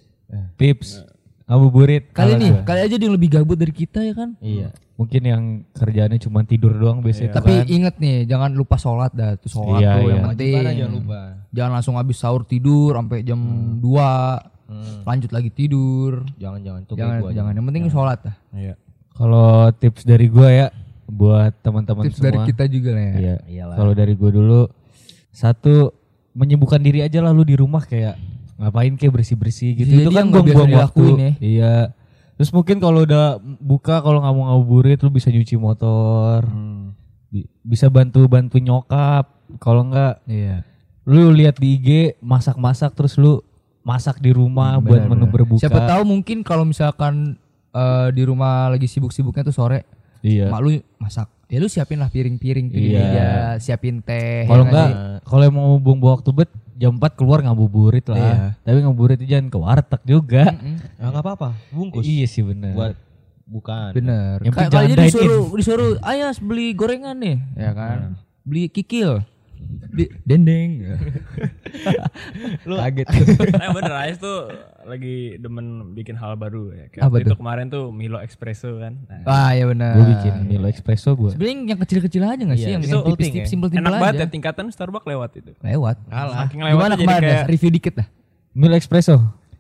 tips 0.61 1.01
ngabuburit 1.49 2.13
Kali 2.13 2.37
nih, 2.37 2.53
gua. 2.53 2.69
kali 2.69 2.81
aja 2.85 2.95
dia 3.01 3.07
yang 3.09 3.17
lebih 3.17 3.33
gabut 3.33 3.57
dari 3.57 3.73
kita 3.73 4.05
ya 4.05 4.13
kan. 4.13 4.37
Iya. 4.45 4.69
Mungkin 4.99 5.23
yang 5.23 5.43
kerjaannya 5.71 6.19
cuma 6.19 6.43
tidur 6.43 6.75
doang 6.75 6.99
biasanya 6.99 7.31
tuh 7.31 7.39
Tapi 7.39 7.53
kan. 7.55 7.67
inget 7.71 7.95
nih, 7.97 8.27
jangan 8.27 8.51
lupa 8.51 8.75
sholat 8.75 9.15
dah. 9.15 9.39
Tuh 9.39 9.47
sholat 9.49 9.79
Iya, 9.79 9.91
tuh 9.95 10.03
iya. 10.03 10.11
yang 10.11 10.25
penting. 10.29 10.55
Jangan 10.59 10.93
lupa. 10.93 11.21
Jangan 11.49 11.73
langsung 11.73 11.95
habis 11.95 12.17
sahur 12.19 12.43
tidur 12.43 12.93
sampai 12.93 13.23
jam 13.23 13.39
2. 13.79 13.87
Hmm. 14.69 15.01
Lanjut 15.01 15.31
lagi 15.31 15.49
tidur. 15.49 16.27
Jangan-jangan 16.37 16.83
tuh 16.85 16.99
Jangan 16.99 17.17
gua 17.21 17.31
jangan 17.31 17.53
yang 17.55 17.65
penting 17.65 17.83
sholat 17.89 18.19
dah. 18.21 18.37
Iya. 18.53 18.75
Kalau 19.15 19.71
tips 19.73 20.03
dari 20.03 20.27
gua 20.27 20.49
ya 20.51 20.67
buat 21.07 21.55
teman-teman 21.59 22.05
Tips 22.05 22.19
semua. 22.19 22.27
dari 22.29 22.39
kita 22.45 22.65
juga 22.67 22.91
lah 22.93 23.01
ya. 23.01 23.15
Iya. 23.15 23.37
Iyalah. 23.49 23.77
Kalau 23.79 23.93
dari 23.95 24.13
gua 24.13 24.31
dulu 24.31 24.61
satu 25.31 25.95
menyibukkan 26.35 26.79
diri 26.79 27.01
aja 27.01 27.23
lalu 27.23 27.43
di 27.47 27.55
rumah 27.55 27.81
kayak 27.81 28.19
ngapain 28.59 28.93
kayak 28.93 29.15
bersih-bersih 29.15 29.71
gitu. 29.75 29.89
Jadi 29.89 30.03
Itu 30.03 30.11
kan 30.11 30.27
biasa 30.27 30.35
buang-buang 30.35 30.71
waktu. 30.75 30.75
dilakuin 31.07 31.15
ya. 31.17 31.33
Iya. 31.39 31.75
Terus 32.39 32.51
mungkin 32.51 32.79
kalau 32.79 33.03
udah 33.03 33.27
buka 33.59 33.99
kalau 33.99 34.23
nggak 34.23 34.31
mau 34.33 34.45
ngabuburit 34.49 35.03
lu 35.03 35.11
bisa 35.11 35.27
nyuci 35.27 35.59
motor. 35.59 36.47
Hmm. 36.47 36.95
Bi- 37.29 37.51
Bisa 37.61 37.91
bantu-bantu 37.91 38.57
nyokap. 38.57 39.27
Kalau 39.59 39.83
enggak 39.83 40.23
Iya. 40.25 40.63
lu 41.03 41.33
lihat 41.33 41.57
di 41.57 41.75
IG 41.75 41.89
masak-masak 42.21 42.93
terus 42.93 43.17
lu 43.17 43.43
masak 43.81 44.21
di 44.21 44.31
rumah 44.31 44.77
buat 44.77 45.03
Benar, 45.03 45.11
menu 45.11 45.27
berbuka. 45.27 45.59
Siapa 45.59 45.83
tahu 45.85 46.05
mungkin 46.05 46.41
kalau 46.41 46.63
misalkan 46.63 47.35
eh, 47.69 48.09
di 48.11 48.23
rumah 48.23 48.69
lagi 48.69 48.87
sibuk-sibuknya 48.87 49.43
tuh 49.43 49.53
sore, 49.53 49.85
Iya. 50.21 50.49
mak 50.49 50.61
lu 50.61 50.71
masak. 50.97 51.29
Ya 51.49 51.59
lu 51.59 51.67
siapin 51.67 51.97
lah 51.97 52.07
piring-piring 52.07 52.67
tuh 52.69 52.79
Iya. 52.79 53.57
siapin 53.59 53.99
teh. 53.99 54.45
Kalau 54.45 54.63
ya 54.63 54.69
enggak, 54.69 54.89
sih? 54.89 54.97
kalau 55.25 55.45
mau 55.49 55.69
buang-buang 55.77 56.15
waktu 56.17 56.31
bet 56.35 56.51
jam 56.79 56.95
4 56.95 57.19
keluar 57.19 57.43
ngabuburit 57.43 58.07
lah. 58.07 58.17
Iya. 58.17 58.37
Tapi 58.63 58.79
ngabuburit 58.87 59.19
itu 59.19 59.27
jangan 59.27 59.51
ke 59.51 59.59
warteg 59.59 60.03
juga. 60.07 60.55
Mm-mm. 60.55 61.03
Ah, 61.03 61.11
nggak 61.11 61.25
apa-apa, 61.27 61.49
bungkus. 61.75 62.07
Iya 62.07 62.27
sih 62.31 62.47
bener. 62.47 62.79
Buat 62.79 62.95
bukan. 63.51 63.91
Bener. 63.99 64.39
Yang 64.47 64.55
kali 64.71 64.95
disuruh 64.95 65.43
disuruh 65.59 65.91
ayas 66.07 66.39
beli 66.39 66.71
gorengan 66.79 67.19
nih, 67.19 67.43
ya 67.59 67.75
kan? 67.75 68.15
Beli 68.47 68.71
kikil. 68.71 69.27
Beli 69.89 70.07
dendeng. 70.23 70.71
Kaget. 72.65 73.07
Nah 73.59 73.71
bener 73.75 73.95
Ais 73.95 74.19
tuh 74.19 74.49
lagi 74.85 75.37
demen 75.37 75.93
bikin 75.93 76.15
hal 76.17 76.37
baru 76.37 76.73
ya. 76.73 76.85
Kayak 76.89 77.03
Apa 77.05 77.17
itu 77.21 77.31
tuh? 77.33 77.39
kemarin 77.39 77.67
tuh 77.69 77.85
Milo 77.91 78.19
Espresso 78.21 78.79
kan. 78.79 78.97
Nah, 79.05 79.21
Wah, 79.25 79.51
ya 79.53 79.65
benar. 79.69 79.93
Gue 79.97 80.07
bikin 80.17 80.35
Milo 80.47 80.69
Espresso 80.69 81.13
gue. 81.13 81.31
Sebenarnya 81.35 81.77
yang 81.77 81.81
kecil-kecil 81.81 82.23
aja 82.25 82.43
gak 82.45 82.57
sih? 82.57 82.65
Iya, 82.65 82.73
yang 82.79 82.85
itu 82.85 82.99
tipis-tipis, 83.13 83.45
ya. 83.45 83.51
simple-simple 83.51 83.85
enak 83.85 83.93
aja. 83.93 84.03
banget 84.03 84.15
ya 84.21 84.27
tingkatan 84.29 84.65
Starbucks 84.71 85.07
lewat 85.07 85.31
itu. 85.37 85.51
Lewat. 85.61 85.97
Saking 86.09 86.61
lewat 86.65 86.75
Gimana 86.79 86.95
kemarin 86.97 87.23
kayak? 87.29 87.45
Review 87.49 87.71
dikit 87.73 87.95
dah. 87.99 88.07
Milo 88.55 88.75
Espresso. 88.77 89.17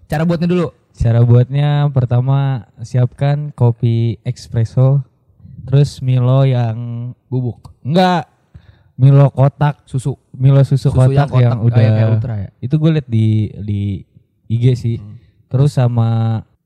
Cara 0.08 0.22
buatnya 0.24 0.48
dulu. 0.48 0.66
Cara 0.92 1.20
buatnya 1.22 1.86
pertama 1.92 2.38
siapkan 2.82 3.54
kopi 3.54 4.18
espresso, 4.26 5.06
terus 5.62 6.02
Milo 6.02 6.42
yang 6.42 6.76
Bubuk. 7.28 7.70
enggak 7.84 8.26
Milo 8.98 9.30
kotak, 9.30 9.86
Susu. 9.86 10.18
Milo 10.34 10.58
susu, 10.60 10.90
Susu 10.90 10.92
kotak, 10.92 11.30
yang, 11.32 11.54
kotak, 11.54 11.58
udah 11.62 11.76
kayak- 11.76 11.94
kayak 11.94 12.08
ultra 12.12 12.34
ya? 12.36 12.48
itu 12.58 12.74
gue 12.74 12.90
liat 12.92 13.06
di 13.06 13.26
di 13.56 13.80
IG 14.48 14.64
sih. 14.74 14.96
Terus 15.46 15.70
sama 15.72 16.08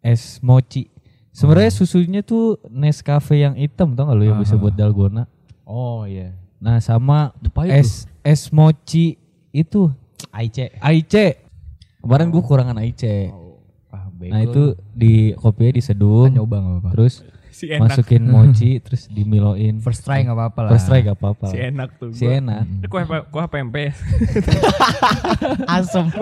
es 0.00 0.40
mochi. 0.40 0.88
Sebenarnya 1.30 1.70
susunya 1.70 2.20
tuh 2.20 2.56
Nescafe 2.66 3.36
yang 3.38 3.54
hitam 3.54 3.92
tau 3.92 4.04
gak 4.06 4.16
lu 4.16 4.24
yang 4.26 4.36
bisa 4.38 4.56
buat 4.56 4.72
dalgona. 4.72 5.24
Oh 5.62 6.04
iya. 6.04 6.32
Nah 6.56 6.76
sama 6.78 7.32
pahit 7.48 7.72
es 7.74 7.90
es 8.20 8.48
mochi 8.48 9.16
itu 9.50 9.92
Aice. 10.30 10.72
Aice. 10.78 11.36
Kemarin 11.98 12.28
gue 12.28 12.42
kurangan 12.42 12.76
Aice. 12.76 13.28
Ah, 13.88 14.08
bego 14.08 14.30
Nah 14.30 14.40
itu 14.40 14.62
di 14.90 15.12
kopinya 15.34 15.72
diseduh, 15.74 16.26
Kan 16.26 16.32
nyoba 16.34 16.56
gak 16.58 16.68
apa-apa. 16.70 16.88
terus 16.90 17.14
si 17.58 17.68
enak. 17.68 17.84
masukin 17.84 18.22
mochi, 18.32 18.80
terus 18.80 19.06
dimiloin. 19.06 19.78
First 19.78 20.02
try 20.02 20.24
gak 20.24 20.32
apa-apa 20.32 20.60
lah. 20.64 20.70
First 20.72 20.86
try 20.88 21.00
gak 21.00 21.16
apa-apa. 21.16 21.46
Si 21.48 21.56
enak 21.60 21.88
tuh. 22.00 22.10
Si 22.10 22.24
gua- 22.24 22.36
enak. 22.40 22.64
Ini 22.64 22.86
kuah 22.88 23.04
kuah 23.28 23.46
pempek. 23.46 23.92
asem. 25.68 26.06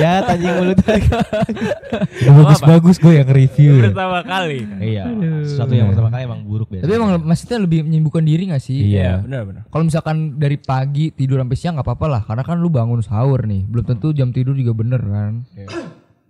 ya 0.00 0.24
anjing 0.24 0.52
mulut. 0.56 0.78
Udah 0.80 2.32
bagus-bagus 2.44 2.96
gue 2.98 3.12
yang 3.14 3.28
review. 3.28 3.72
ya. 3.78 3.82
Pertama 3.90 4.18
kali. 4.24 4.60
iya. 4.80 5.04
Sesuatu 5.44 5.72
yang 5.72 5.92
pertama 5.92 6.08
kali 6.08 6.22
emang 6.24 6.40
buruk 6.44 6.68
biasanya. 6.70 6.86
Tapi 6.88 6.92
emang 6.96 7.10
maksudnya 7.22 7.58
lebih 7.60 7.78
menyibukkan 7.84 8.24
diri 8.24 8.42
gak 8.50 8.62
sih? 8.62 8.78
Iya. 8.88 9.20
benar 9.22 9.42
benar. 9.44 9.62
Kalau 9.68 9.84
misalkan 9.84 10.38
dari 10.38 10.56
pagi 10.56 11.12
tidur 11.12 11.38
sampai 11.38 11.58
siang 11.58 11.74
nggak 11.76 11.86
apa-apa 11.86 12.06
lah, 12.08 12.22
karena 12.24 12.42
kan 12.42 12.56
lu 12.56 12.68
bangun 12.68 13.00
sahur 13.02 13.44
nih, 13.44 13.66
belum 13.66 13.84
tentu 13.84 14.12
jam 14.12 14.30
tidur 14.30 14.54
juga 14.54 14.72
bener 14.74 15.00
kan. 15.02 15.32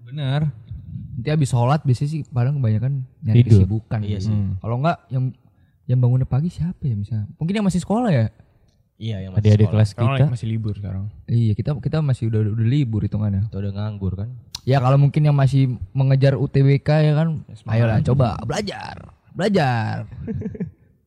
Bener. 0.09 0.41
Nanti 1.19 1.29
habis 1.35 1.51
sholat 1.51 1.83
biasanya 1.83 2.11
sih 2.15 2.21
padahal 2.31 2.55
kebanyakan 2.63 2.93
nyari 3.27 3.43
Tidur. 3.43 3.67
kesibukan. 3.67 3.99
Iya 4.07 4.19
sih. 4.23 4.31
Kalau 4.63 4.77
enggak 4.79 4.99
yang 5.11 5.35
yang 5.91 5.99
bangunnya 5.99 6.29
pagi 6.31 6.47
siapa 6.47 6.79
ya 6.87 6.95
misalnya? 6.95 7.27
Mungkin 7.43 7.59
yang 7.59 7.67
masih 7.67 7.83
sekolah 7.83 8.11
ya. 8.15 8.31
Iya 8.99 9.27
yang 9.27 9.33
masih 9.35 9.51
sekolah. 9.51 9.71
kelas 9.75 9.91
kita. 9.99 10.25
masih 10.31 10.47
libur 10.47 10.75
sekarang. 10.79 11.11
Iya 11.27 11.59
kita 11.59 11.75
kita 11.75 11.99
masih 12.07 12.31
udah 12.31 12.41
udah 12.55 12.67
libur 12.71 13.03
hitungannya. 13.03 13.51
Atau 13.51 13.59
udah 13.59 13.75
nganggur 13.75 14.15
kan. 14.15 14.31
Ya 14.63 14.79
kalau 14.79 14.95
mungkin 14.95 15.27
yang 15.27 15.35
masih 15.35 15.75
mengejar 15.91 16.39
UTBK 16.39 16.87
ya 16.87 17.13
kan, 17.19 17.41
ayolah 17.67 17.99
coba 18.05 18.37
belajar, 18.45 19.11
belajar, 19.33 20.05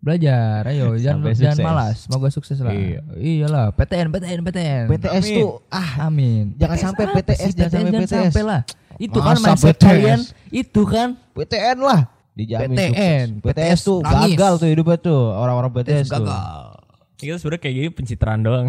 belajar. 0.01 0.65
Ayo 0.65 0.97
jangan 1.03 1.29
Sampai 1.29 1.33
jangan 1.37 1.55
sukses. 1.55 1.67
malas, 1.69 1.95
semoga 2.09 2.27
sukses 2.33 2.57
lah. 2.59 2.73
Iya. 2.73 2.99
Iyalah, 3.15 3.65
PTN, 3.77 4.07
PTN, 4.09 4.39
PTN. 4.41 4.85
PTS 4.89 5.25
tuh 5.29 5.51
ah 5.69 6.09
Amin. 6.09 6.57
Jangan 6.57 6.73
PTS 6.75 6.83
sampai 6.83 7.05
PTS, 7.05 7.37
sih? 7.39 7.51
jangan 7.53 7.69
sampai 7.71 7.91
jangan 7.93 8.01
PTS. 8.01 8.15
sampai 8.33 8.43
lah. 8.43 8.61
Itu 9.01 9.17
kan 9.17 9.33
Masa 9.33 9.45
mindset 9.49 9.73
PTS? 9.73 9.83
kalian, 9.83 10.19
itu 10.51 10.81
kan 10.85 11.07
PTN 11.31 11.77
lah. 11.79 12.01
Dijamin 12.31 12.69
PTN. 12.71 13.25
sukses. 13.35 13.43
PTS 13.43 13.79
tuh 13.81 13.97
nangis. 13.99 14.21
gagal 14.31 14.53
tuh 14.55 14.67
hidupnya 14.67 14.97
tuh 14.99 15.21
orang-orang 15.31 15.71
PTS, 15.73 16.05
tuh. 16.07 16.21
gagal. 16.21 16.63
Kita 17.17 17.35
sebenarnya 17.35 17.61
kayak 17.61 17.75
gini 17.75 17.87
pencitraan 17.91 18.39
doang. 18.39 18.67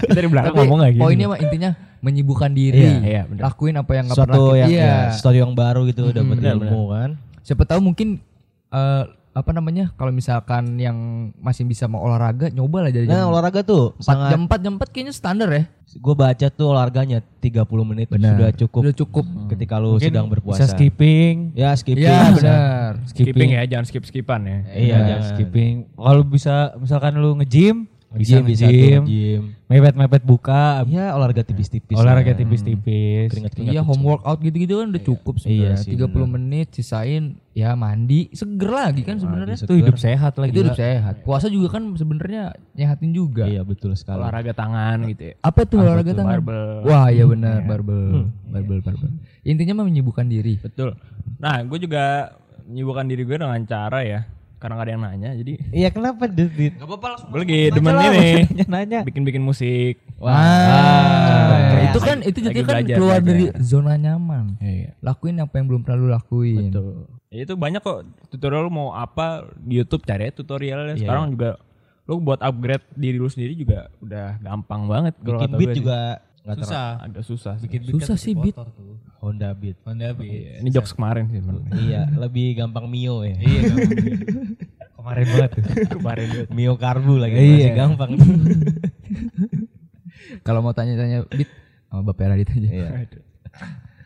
Kita 0.00 0.14
dari 0.18 0.26
belakang 0.26 0.50
Tapi 0.50 0.60
ngomong 0.60 0.78
gak 0.80 0.92
gini. 0.92 1.02
poinnya 1.02 1.26
mah 1.28 1.38
intinya 1.38 1.70
menyibukkan 1.98 2.50
diri. 2.50 2.80
Iya, 2.80 2.94
iya, 3.00 3.22
bener. 3.24 3.42
Lakuin 3.44 3.74
apa 3.74 3.92
yang 3.92 4.04
nggak 4.04 4.16
Sesuatu 4.16 4.30
pernah 4.44 4.56
yang 4.56 4.68
kita- 4.68 4.78
ya, 4.78 4.86
iya. 4.86 5.12
sesuatu 5.12 5.36
yang 5.36 5.52
baru 5.52 5.80
gitu 5.84 6.02
dapat 6.08 6.26
benar, 6.32 6.54
ilmu 6.56 6.80
kan. 6.88 7.10
Siapa 7.40 7.62
tahu 7.64 7.80
mungkin 7.82 8.08
eh, 8.68 9.02
apa 9.36 9.52
namanya 9.52 9.92
kalau 9.94 10.08
misalkan 10.08 10.80
yang 10.80 10.96
masih 11.36 11.62
bisa 11.62 11.84
mau 11.84 12.00
olahraga 12.00 12.48
nyoba 12.48 12.78
lah 12.80 12.90
jadi 12.90 13.04
Nah, 13.04 13.20
jam 13.20 13.28
olahraga 13.28 13.60
tuh 13.60 13.92
4 13.94 14.00
sangat 14.00 14.28
jam 14.32 14.40
4 14.42 14.64
jam 14.64 14.72
4 14.74 14.88
kayaknya 14.88 15.12
standar 15.12 15.48
ya. 15.50 15.64
gue 15.88 16.14
baca 16.14 16.46
tuh 16.50 16.66
olahraganya 16.66 17.20
30 17.38 17.60
menit 17.82 18.08
sudah 18.08 18.52
cukup 18.54 18.80
Sudah 18.80 18.96
cukup. 18.96 19.24
ketika 19.48 19.76
lu 19.76 19.96
Mungkin 19.96 20.08
sedang 20.08 20.26
berpuasa. 20.26 20.58
Bisa 20.58 20.72
skipping. 20.72 21.34
Ya 21.52 21.72
skipping. 21.72 22.04
Bisa. 22.04 22.32
benar. 22.36 22.92
skipping 23.06 23.50
ya, 23.50 23.62
jangan 23.66 23.84
skip-skipan 23.86 24.40
ya. 24.42 24.58
Iya, 24.66 24.76
Iya, 24.76 24.96
jangan. 25.06 25.28
skipping. 25.30 25.74
Kalau 25.90 26.22
bisa 26.22 26.54
misalkan 26.76 27.12
lu 27.16 27.32
nge-gym, 27.36 27.88
bisa 28.16 28.36
Gym 28.36 28.44
bisa 28.44 28.64
nge-gym. 28.64 29.02
gym. 29.04 29.42
Mepet-mepet 29.66 30.22
buka, 30.22 30.86
Ya 30.86 31.10
olahraga 31.12 31.42
tipis-tipis. 31.42 31.98
olahraga 31.98 32.32
lah. 32.32 32.38
tipis-tipis. 32.38 33.28
Keringet-keringet 33.28 33.72
Iya 33.74 33.82
home 33.82 34.00
workout 34.00 34.38
gitu-gitu 34.38 34.78
kan 34.78 34.88
udah 34.88 35.02
cukup 35.02 35.34
Iya 35.36 35.74
sebenarnya. 35.74 35.76
sih, 35.76 35.90
30 35.98 36.26
menit 36.30 36.68
sisain 36.70 37.22
ya 37.50 37.74
mandi, 37.74 38.30
seger 38.30 38.70
lagi 38.70 39.02
kan 39.02 39.18
sebenarnya. 39.18 39.58
Itu 39.58 39.74
hidup 39.74 39.98
sehat 39.98 40.32
lagi. 40.36 40.50
Itu 40.50 40.60
hidup 40.62 40.78
sehat. 40.78 41.14
Puasa 41.20 41.46
juga 41.46 41.68
kan 41.72 41.82
sebenarnya 41.92 42.54
nyehatin 42.72 43.10
juga. 43.10 43.44
Iya 43.44 43.60
betul 43.60 43.92
sekali. 43.92 44.22
Olahraga 44.22 44.54
tangan 44.54 45.02
gitu 45.08 45.22
ya. 45.22 45.34
Apa 45.40 45.60
tuh 45.62 45.82
olahraga 45.82 46.12
tangan? 46.12 46.32
Barbel. 46.38 46.62
Wah, 46.82 47.06
iya 47.10 47.24
benar, 47.26 47.58
barbel. 47.62 48.30
Barbel, 48.46 48.78
barbel. 48.80 49.10
Intinya 49.42 49.72
mah 49.76 49.86
menyibukkan 49.86 50.24
diri. 50.24 50.58
Betul. 50.58 50.94
Nah, 51.36 51.58
gue 51.60 51.78
juga 51.78 52.34
menyibukkan 52.64 53.06
diri 53.06 53.22
gue 53.22 53.36
dengan 53.36 53.62
cara 53.62 54.02
ya. 54.02 54.20
Karena 54.56 54.72
gak 54.74 54.84
ada 54.84 54.92
yang 54.92 55.02
nanya, 55.02 55.30
jadi 55.34 55.52
Iya 55.68 55.88
kenapa 55.90 56.24
Dit? 56.26 56.48
gue 56.48 57.38
lagi 57.38 57.58
demen 57.68 57.92
ini 57.92 58.28
Nanya. 58.66 59.00
bikin-bikin 59.02 59.40
musik. 59.40 60.00
Wah, 60.16 61.84
itu 61.86 61.98
kan 62.00 62.18
itu 62.20 62.38
jadi 62.40 62.60
kan 62.60 62.66
belajar, 62.74 62.96
keluar 62.96 63.18
belajar. 63.18 63.28
dari 63.28 63.44
zona 63.60 63.94
nyaman. 63.94 64.56
Iya. 64.58 64.96
Lakuin 64.98 65.36
apa 65.38 65.54
yang 65.54 65.66
belum 65.66 65.80
pernah 65.82 65.96
lu 65.98 66.08
lakuin. 66.08 66.72
Betul. 66.72 67.04
Ya 67.28 67.40
itu 67.42 67.52
banyak 67.52 67.80
kok 67.80 68.00
tutorial 68.28 68.64
lu 68.64 68.72
mau 68.72 68.88
apa 68.90 69.44
di 69.56 69.76
YouTube 69.76 70.02
cari 70.02 70.30
tutorialnya. 70.30 70.96
Sekarang 70.96 71.28
juga 71.30 71.60
lu 72.06 72.16
buat 72.18 72.38
upgrade 72.38 72.86
diri 72.92 73.18
lu 73.18 73.26
sendiri 73.26 73.52
juga 73.52 73.90
udah 73.98 74.38
gampang 74.38 74.86
banget 74.86 75.14
Bikin 75.18 75.50
beat 75.52 75.58
gue 75.58 75.74
sih. 75.74 75.76
juga 75.76 76.00
ter- 76.46 76.62
Susah. 76.62 76.88
agak 77.02 77.22
susah. 77.26 77.54
sih. 77.58 77.66
Bikin 77.66 77.80
Susah 77.92 78.16
sih 78.16 78.32
beat. 78.32 78.54
Honda 79.16 79.50
Beat. 79.50 79.74
Honda 79.82 80.14
Beat. 80.14 80.30
Iya, 80.30 80.52
Ini 80.62 80.68
jokes 80.70 80.94
kemarin 80.94 81.26
sih 81.26 81.42
iya, 81.82 82.06
lebih 82.14 82.54
gampang 82.54 82.86
Mio 82.86 83.26
ya. 83.26 83.34
Iya, 83.34 83.60
kemarin 85.06 85.26
banget 85.30 85.50
tuh. 85.52 85.62
kemarin. 85.96 86.26
Mio 86.50 86.74
karbu 86.74 87.14
lagi 87.14 87.34
Iya. 87.34 87.46
masih 87.46 87.72
gampang. 87.78 88.10
Kalau 90.42 90.60
mau 90.60 90.72
tanya-tanya 90.72 91.22
beat 91.28 91.46
sama 91.86 92.02
Bapak 92.04 92.34
Radit 92.34 92.50
aja. 92.50 92.66
Iya. 92.68 92.88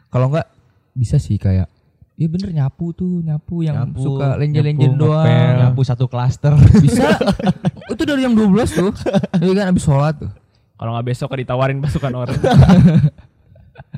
Kalau 0.08 0.28
enggak 0.28 0.46
bisa 0.92 1.16
sih 1.16 1.34
kayak 1.34 1.72
Iya 2.14 2.28
bener 2.28 2.52
nyapu 2.52 2.92
tuh, 2.92 3.24
nyapu 3.24 3.64
yang 3.64 3.80
Nyapu, 3.80 4.04
suka 4.04 4.36
lenjen-lenjen 4.36 4.92
doang. 4.92 5.24
ngepel. 5.24 5.56
Nyapu 5.56 5.80
satu 5.80 6.04
klaster. 6.04 6.52
Bisa. 6.76 7.16
itu 7.96 8.02
dari 8.04 8.20
jam 8.20 8.36
12 8.36 8.44
tuh. 8.76 8.92
Iya 9.40 9.52
kan 9.56 9.72
abis 9.72 9.88
sholat 9.88 10.20
tuh. 10.20 10.28
Kalau 10.76 10.92
nggak 10.92 11.06
besok 11.08 11.32
ditawarin 11.32 11.80
pasukan 11.80 12.12
orang. 12.12 12.36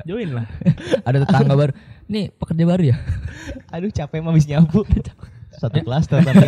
Join 0.07 0.31
lah. 0.31 0.47
Ada 1.03 1.27
tetangga 1.27 1.51
baru. 1.53 1.73
Nih 2.07 2.31
pekerja 2.31 2.63
baru 2.63 2.83
ya? 2.91 2.97
Aduh 3.67 3.91
capek 3.91 4.23
mah 4.23 4.31
habis 4.31 4.47
nyapu. 4.47 4.87
Satu 5.57 5.77
klaster 5.81 6.19
tapi. 6.25 6.45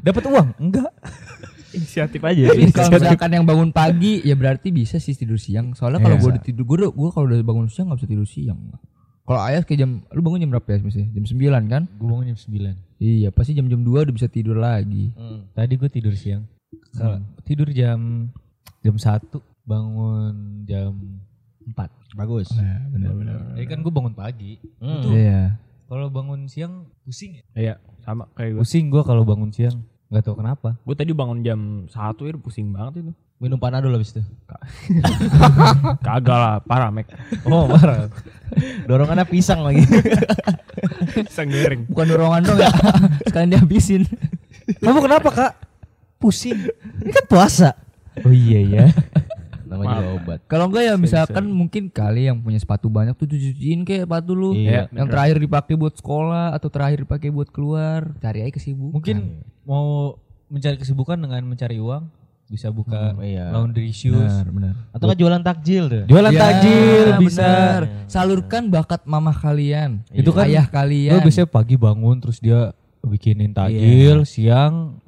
Dapat 0.00 0.22
uang? 0.24 0.48
Enggak. 0.58 0.90
Inisiatif 1.72 2.20
aja. 2.20 2.52
Tapi 2.52 2.68
kalau 2.68 2.90
misalkan 2.92 3.30
yang 3.32 3.44
bangun 3.44 3.70
pagi 3.70 4.20
ya 4.20 4.34
berarti 4.34 4.68
bisa 4.68 4.98
sih 4.98 5.14
tidur 5.14 5.40
siang. 5.40 5.72
Soalnya 5.72 6.00
kalau 6.00 6.16
Iya. 6.16 6.22
gue 6.22 6.30
udah 6.36 6.42
tidur 6.42 6.64
gue 6.66 6.76
gue 6.84 7.10
kalau 7.10 7.26
udah 7.26 7.38
bangun 7.40 7.66
siang 7.66 7.88
nggak 7.88 7.98
bisa 7.98 8.10
tidur 8.10 8.28
siang. 8.28 8.60
Kalau 9.22 9.40
ayah 9.40 9.62
kayak 9.62 9.78
jam 9.78 9.90
lu 10.10 10.20
bangun 10.20 10.42
jam 10.42 10.50
berapa 10.50 10.68
ya 10.68 10.78
misalnya? 10.82 11.08
Jam 11.14 11.24
9 11.24 11.70
kan? 11.70 11.82
Gue 11.96 12.06
bangun 12.06 12.26
jam 12.28 12.38
9. 12.38 12.74
Iya, 12.98 13.28
pasti 13.30 13.52
jam-jam 13.52 13.80
2 13.80 14.04
udah 14.04 14.14
bisa 14.14 14.26
tidur 14.26 14.58
lagi. 14.58 15.14
Hmm. 15.14 15.46
Tadi 15.54 15.72
gue 15.74 15.88
tidur 15.88 16.12
siang. 16.12 16.44
Kalau 16.92 17.22
tidur 17.40 17.70
jam 17.70 18.28
jam 18.82 18.94
1, 18.98 19.30
bangun 19.64 20.34
jam 20.66 20.92
4. 21.64 22.18
Bagus. 22.18 22.50
Nah, 22.52 22.82
benar-benar. 22.90 23.56
Jadi 23.56 23.66
kan 23.66 23.78
gue 23.80 23.92
bangun 23.94 24.12
pagi. 24.12 24.58
Hmm. 24.76 25.06
Iya. 25.08 25.56
Kalau 25.88 26.06
bangun 26.08 26.48
siang 26.48 26.88
pusing 27.04 27.38
ya? 27.38 27.44
Iya, 27.54 27.74
sama 28.02 28.28
kayak 28.36 28.58
gue. 28.58 28.62
Pusing 28.64 28.86
gue 28.88 29.02
kalau 29.04 29.22
bangun 29.22 29.50
siang. 29.50 29.82
Gak 30.12 30.28
tau 30.28 30.36
kenapa. 30.36 30.76
Gue 30.84 30.92
tadi 30.92 31.16
bangun 31.16 31.40
jam 31.40 31.88
1 31.88 31.96
ya 31.96 32.30
udah 32.36 32.42
pusing 32.44 32.68
banget 32.68 33.00
itu. 33.00 33.12
Minum 33.40 33.58
panadol 33.58 33.96
habis 33.96 34.14
itu. 34.14 34.22
Kagak 36.06 36.38
lah, 36.38 36.56
parah 36.62 36.92
mek. 36.94 37.10
Oh, 37.48 37.66
marah. 37.66 38.06
Dorongannya 38.88 39.26
pisang 39.26 39.64
lagi. 39.66 39.82
Pisang 41.26 41.48
goreng. 41.50 41.82
Bukan 41.90 42.06
dorongan 42.06 42.42
dong 42.46 42.58
ya. 42.60 42.70
Sekalian 43.26 43.50
dihabisin. 43.58 44.02
Kamu 44.78 45.02
kenapa, 45.02 45.28
Kak? 45.32 45.52
Pusing. 46.22 46.70
Ini 47.02 47.10
kan 47.10 47.24
puasa. 47.26 47.74
Oh 48.22 48.30
iya 48.30 48.60
ya. 48.62 48.84
Namanya 49.72 49.94
juga 49.94 50.10
obat. 50.14 50.38
Kalau 50.44 50.64
enggak 50.66 50.84
ya 50.84 50.94
misalkan 50.94 51.44
mungkin 51.48 51.82
kali 51.88 52.22
yang 52.24 52.38
punya 52.38 52.56
sepatu 52.56 52.86
banyak 52.86 53.14
tuh 53.14 53.26
cuci-cuciin 53.26 53.82
kayak 53.82 54.04
sepatu 54.04 54.32
lu. 54.32 54.52
Iya, 54.52 54.86
yang 54.90 55.08
terakhir 55.08 55.36
dipakai 55.38 55.74
buat 55.74 55.94
sekolah 55.94 56.52
atau 56.52 56.68
terakhir 56.68 57.02
dipakai 57.02 57.28
buat 57.28 57.48
keluar. 57.48 58.12
Cari 58.18 58.42
aja 58.42 58.52
kesibukan. 58.52 58.92
Mungkin 58.92 59.16
mau 59.62 60.16
mencari 60.46 60.76
kesibukan 60.76 61.16
dengan 61.16 61.40
mencari 61.42 61.76
uang 61.76 62.04
bisa 62.44 62.68
buka 62.68 63.16
Hmm, 63.16 63.24
iya. 63.24 63.48
laundry 63.48 63.88
shoes. 63.90 64.28
benar, 64.28 64.52
benar. 64.52 64.74
Atau 64.92 65.08
kan 65.08 65.16
jualan 65.16 65.40
takjil 65.40 65.84
tuh. 65.88 66.04
Jualan 66.04 66.28
Ya, 66.28 66.40
takjil 66.42 67.06
bisa. 67.16 67.40
benar. 67.40 67.82
Salurkan 68.04 68.68
bakat 68.68 69.00
mamah 69.02 69.32
kalian. 69.32 70.04
Itu 70.12 70.30
kan 70.30 70.44
ayah 70.44 70.68
Lo 70.68 70.74
kalian. 70.74 71.16
biasanya 71.18 71.48
pagi 71.48 71.76
bangun 71.76 72.20
terus 72.20 72.36
dia 72.36 72.76
bikinin 73.02 73.50
takjil, 73.50 74.22
siang 74.22 75.02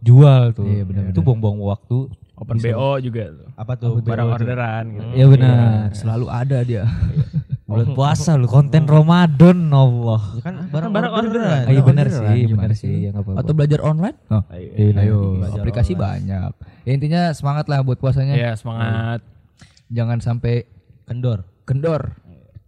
jual 0.00 0.42
tuh. 0.56 0.66
Iya, 0.66 0.82
benar, 0.88 1.12
Itu 1.12 1.20
buang-buang 1.20 1.60
waktu. 1.60 2.10
Open 2.40 2.56
BO 2.56 2.96
juga 3.04 3.36
tuh. 3.36 3.48
Apa 3.52 3.72
tuh? 3.76 4.00
Barang 4.00 4.32
orderan 4.32 4.84
gitu. 4.96 5.08
Ya 5.12 5.26
benar. 5.28 5.92
Selalu 5.92 6.26
ada 6.32 6.58
dia. 6.64 6.84
Bulan 7.70 7.94
puasa 7.94 8.34
lu 8.34 8.50
konten 8.50 8.82
Ramadan 8.82 9.70
Allah. 9.70 10.22
Ya 10.34 10.42
kan 10.42 10.54
barang, 10.74 10.90
barang 10.90 11.12
orderan. 11.14 11.62
iya 11.70 11.82
benar 11.86 12.06
sih, 12.10 12.50
gimana 12.50 12.66
benar 12.66 12.70
sih? 12.74 12.94
Ya 13.06 13.08
nggak 13.14 13.22
apa-apa. 13.22 13.38
Atau 13.46 13.52
belajar 13.54 13.80
online? 13.86 14.18
Oh. 14.26 14.42
Iya, 14.50 14.90
Ayo, 15.06 15.38
belajar 15.38 15.60
aplikasi 15.62 15.92
banyak. 15.94 16.50
Ya, 16.82 16.90
intinya 16.90 17.30
semangat 17.30 17.70
lah 17.70 17.86
buat 17.86 18.02
puasanya. 18.02 18.34
Iya, 18.34 18.58
semangat. 18.58 19.22
Jangan 19.86 20.18
sampai 20.18 20.66
Kendor. 21.06 21.46
kendor. 21.66 22.14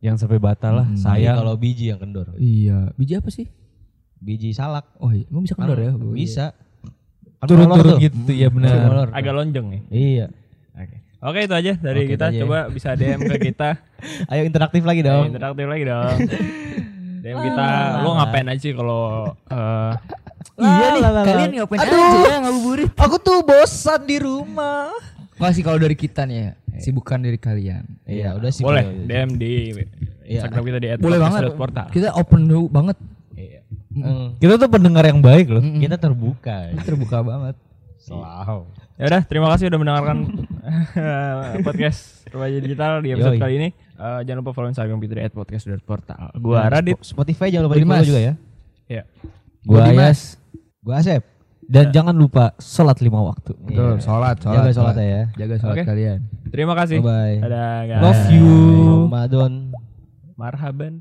yang 0.03 0.19
sampai 0.19 0.43
batal 0.43 0.83
lah. 0.83 0.87
Sayang 0.99 0.99
Sayang. 0.99 1.37
kalau 1.39 1.55
biji 1.55 1.95
yang 1.95 1.99
kendor. 2.03 2.35
Iya. 2.35 2.91
Biji 2.99 3.23
apa 3.23 3.31
sih? 3.31 3.47
Biji 4.23 4.55
salak. 4.55 4.87
Oh 4.97 5.11
iya, 5.11 5.27
emang 5.27 5.43
bisa 5.43 5.59
kendor 5.59 5.75
ya? 5.77 5.91
Oh, 5.91 5.99
iya. 5.99 6.15
Bisa. 6.15 6.47
Kan 7.43 7.47
Turun-turun 7.51 7.99
gitu 7.99 8.31
ya 8.31 8.49
benar. 8.49 9.11
Agak 9.11 9.35
lonjong 9.35 9.67
nih. 9.67 9.81
Iya. 9.91 10.27
Oke. 10.73 10.97
Oke 11.21 11.39
itu 11.43 11.55
aja 11.55 11.73
dari 11.75 12.07
Oke, 12.07 12.15
kita. 12.15 12.25
aja 12.31 12.35
ya. 12.35 12.43
Coba 12.47 12.59
bisa 12.71 12.89
DM 12.95 13.21
ke 13.27 13.37
kita. 13.51 13.71
Ayo 14.31 14.43
interaktif 14.47 14.83
lagi 14.83 15.03
Ayo, 15.03 15.11
dong. 15.11 15.25
interaktif 15.29 15.67
lagi 15.67 15.85
dong. 15.85 16.17
DM 17.23 17.39
kita. 17.43 17.67
Lo 18.03 18.11
ngapain 18.15 18.47
aja 18.47 18.61
sih 18.61 18.75
kalau 18.75 19.03
eh, 19.51 19.93
Iya 20.53 20.87
nih, 20.95 21.03
lah, 21.03 21.23
kalian 21.25 21.51
ngapain 21.59 21.79
aja 21.83 21.95
ya 22.23 22.39
ngabuburit? 22.43 22.91
Aku 22.95 23.17
tuh 23.19 23.43
bosan 23.43 24.07
di 24.07 24.23
rumah. 24.23 24.91
Masih 25.35 25.67
kalau 25.67 25.79
dari 25.79 25.99
kita 25.99 26.23
nih 26.23 26.39
ya, 26.39 26.51
sibukan 26.79 27.19
dari 27.19 27.35
kalian. 27.35 27.83
Iya, 28.07 28.39
udah 28.39 28.51
sih. 28.55 28.63
boleh. 28.63 28.87
DM 29.03 29.35
di 29.35 29.75
Iya. 30.23 30.47
Instagram 30.47 30.63
kita 30.63 30.79
di 30.79 30.89
Boleh 31.03 31.19
banget. 31.19 31.43
Kita 31.91 32.15
open 32.15 32.47
dulu 32.47 32.71
banget. 32.71 32.95
Mm. 33.93 34.27
Kita 34.41 34.55
tuh 34.57 34.71
pendengar 34.73 35.05
yang 35.05 35.21
baik 35.21 35.53
loh. 35.53 35.61
Kita 35.61 35.97
terbuka. 36.01 36.73
Terbuka 36.89 37.21
banget. 37.21 37.57
Selalu. 38.03 38.67
Ya 38.99 39.05
udah, 39.09 39.23
terima 39.27 39.47
kasih 39.55 39.71
udah 39.71 39.79
mendengarkan 39.79 40.19
podcast 41.67 42.27
Remaja 42.29 42.59
Digital 42.59 42.93
di 42.99 43.09
episode 43.15 43.39
Yoi. 43.39 43.43
kali 43.43 43.55
ini. 43.59 43.69
Eh, 43.95 44.21
jangan 44.27 44.39
lupa 44.43 44.53
follow 44.57 44.71
Instagram 44.75 44.99
kita 44.99 45.13
di 45.15 45.23
@podcast.portal. 45.31 46.35
Gua 46.43 46.67
Radit. 46.67 46.99
Spotify 47.05 47.55
jangan 47.55 47.71
lupa 47.71 47.77
di 47.79 47.87
Dimas. 47.87 48.03
follow 48.03 48.11
juga 48.11 48.21
ya. 48.21 48.35
Ya. 48.91 49.03
Gua. 49.63 49.87
Ayas. 49.87 50.35
Gua 50.83 50.99
Asep. 50.99 51.23
Dan 51.63 51.95
jangan 51.95 52.13
lupa 52.13 52.53
sholat 52.59 52.99
lima 53.01 53.23
waktu. 53.23 53.55
Betul, 53.55 54.03
sholat, 54.03 54.37
sholat. 54.43 54.61
Jaga 54.61 54.71
sholat 54.75 54.97
ya. 54.99 55.23
Jaga 55.39 55.55
sholat 55.63 55.77
Oke. 55.79 55.83
kalian. 55.87 56.19
Terima 56.51 56.75
kasih. 56.75 56.99
Bye 56.99 57.07
bye. 57.07 57.37
Dadah 57.47 57.79
guys. 57.87 58.03
Love 58.03 58.25
you. 58.35 58.51
Ramadan. 59.09 59.53
Marhaban. 60.35 60.93